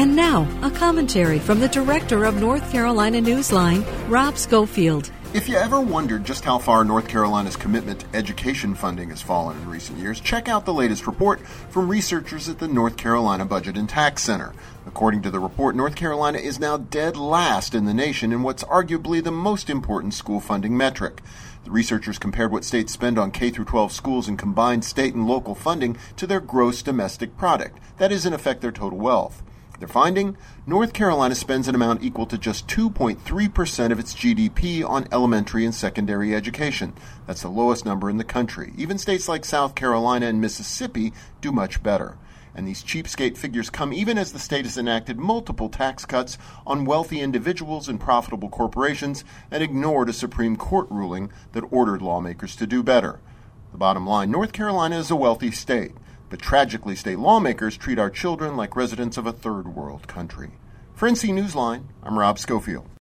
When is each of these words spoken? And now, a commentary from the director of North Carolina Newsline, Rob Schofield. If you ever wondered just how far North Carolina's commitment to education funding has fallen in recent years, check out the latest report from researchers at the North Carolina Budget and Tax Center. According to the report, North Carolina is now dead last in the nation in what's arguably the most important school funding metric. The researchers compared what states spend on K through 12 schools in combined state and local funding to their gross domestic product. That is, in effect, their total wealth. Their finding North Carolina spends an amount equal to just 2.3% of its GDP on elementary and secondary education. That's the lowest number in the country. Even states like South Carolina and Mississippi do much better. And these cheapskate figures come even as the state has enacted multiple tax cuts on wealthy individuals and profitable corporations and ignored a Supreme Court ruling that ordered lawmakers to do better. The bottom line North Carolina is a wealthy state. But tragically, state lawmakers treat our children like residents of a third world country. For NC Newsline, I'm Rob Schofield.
And 0.00 0.16
now, 0.16 0.48
a 0.62 0.70
commentary 0.70 1.38
from 1.38 1.60
the 1.60 1.68
director 1.68 2.24
of 2.24 2.40
North 2.40 2.72
Carolina 2.72 3.18
Newsline, 3.18 3.84
Rob 4.08 4.38
Schofield. 4.38 5.10
If 5.34 5.46
you 5.46 5.56
ever 5.56 5.78
wondered 5.78 6.24
just 6.24 6.42
how 6.42 6.56
far 6.56 6.84
North 6.84 7.06
Carolina's 7.06 7.54
commitment 7.54 8.00
to 8.00 8.16
education 8.16 8.74
funding 8.74 9.10
has 9.10 9.20
fallen 9.20 9.58
in 9.58 9.68
recent 9.68 9.98
years, 9.98 10.18
check 10.18 10.48
out 10.48 10.64
the 10.64 10.72
latest 10.72 11.06
report 11.06 11.46
from 11.68 11.90
researchers 11.90 12.48
at 12.48 12.58
the 12.60 12.66
North 12.66 12.96
Carolina 12.96 13.44
Budget 13.44 13.76
and 13.76 13.90
Tax 13.90 14.22
Center. 14.22 14.54
According 14.86 15.20
to 15.20 15.30
the 15.30 15.38
report, 15.38 15.76
North 15.76 15.96
Carolina 15.96 16.38
is 16.38 16.58
now 16.58 16.78
dead 16.78 17.18
last 17.18 17.74
in 17.74 17.84
the 17.84 17.92
nation 17.92 18.32
in 18.32 18.42
what's 18.42 18.64
arguably 18.64 19.22
the 19.22 19.30
most 19.30 19.68
important 19.68 20.14
school 20.14 20.40
funding 20.40 20.74
metric. 20.78 21.20
The 21.64 21.70
researchers 21.70 22.18
compared 22.18 22.52
what 22.52 22.64
states 22.64 22.90
spend 22.90 23.18
on 23.18 23.32
K 23.32 23.50
through 23.50 23.66
12 23.66 23.92
schools 23.92 24.28
in 24.28 24.38
combined 24.38 24.82
state 24.82 25.12
and 25.12 25.28
local 25.28 25.54
funding 25.54 25.98
to 26.16 26.26
their 26.26 26.40
gross 26.40 26.80
domestic 26.80 27.36
product. 27.36 27.78
That 27.98 28.10
is, 28.10 28.24
in 28.24 28.32
effect, 28.32 28.62
their 28.62 28.72
total 28.72 28.98
wealth. 28.98 29.42
Their 29.80 29.88
finding 29.88 30.36
North 30.66 30.92
Carolina 30.92 31.34
spends 31.34 31.66
an 31.66 31.74
amount 31.74 32.02
equal 32.02 32.26
to 32.26 32.36
just 32.36 32.68
2.3% 32.68 33.90
of 33.90 33.98
its 33.98 34.12
GDP 34.12 34.86
on 34.86 35.08
elementary 35.10 35.64
and 35.64 35.74
secondary 35.74 36.34
education. 36.34 36.92
That's 37.26 37.40
the 37.40 37.48
lowest 37.48 37.86
number 37.86 38.10
in 38.10 38.18
the 38.18 38.22
country. 38.22 38.74
Even 38.76 38.98
states 38.98 39.26
like 39.26 39.42
South 39.46 39.74
Carolina 39.74 40.26
and 40.26 40.38
Mississippi 40.38 41.14
do 41.40 41.50
much 41.50 41.82
better. 41.82 42.18
And 42.54 42.68
these 42.68 42.84
cheapskate 42.84 43.38
figures 43.38 43.70
come 43.70 43.94
even 43.94 44.18
as 44.18 44.32
the 44.32 44.38
state 44.38 44.66
has 44.66 44.76
enacted 44.76 45.18
multiple 45.18 45.70
tax 45.70 46.04
cuts 46.04 46.36
on 46.66 46.84
wealthy 46.84 47.22
individuals 47.22 47.88
and 47.88 47.98
profitable 47.98 48.50
corporations 48.50 49.24
and 49.50 49.62
ignored 49.62 50.10
a 50.10 50.12
Supreme 50.12 50.56
Court 50.56 50.88
ruling 50.90 51.32
that 51.52 51.64
ordered 51.70 52.02
lawmakers 52.02 52.54
to 52.56 52.66
do 52.66 52.82
better. 52.82 53.18
The 53.72 53.78
bottom 53.78 54.06
line 54.06 54.30
North 54.30 54.52
Carolina 54.52 54.98
is 54.98 55.10
a 55.10 55.16
wealthy 55.16 55.50
state. 55.50 55.92
But 56.30 56.38
tragically, 56.40 56.94
state 56.94 57.18
lawmakers 57.18 57.76
treat 57.76 57.98
our 57.98 58.08
children 58.08 58.56
like 58.56 58.76
residents 58.76 59.16
of 59.16 59.26
a 59.26 59.32
third 59.32 59.74
world 59.74 60.06
country. 60.06 60.52
For 60.94 61.08
NC 61.08 61.30
Newsline, 61.30 61.86
I'm 62.02 62.18
Rob 62.18 62.38
Schofield. 62.38 62.89